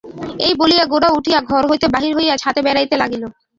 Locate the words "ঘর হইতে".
1.49-1.87